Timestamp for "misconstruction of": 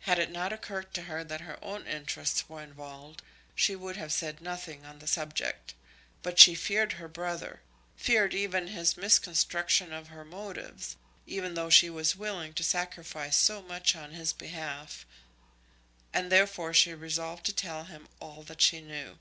8.98-10.08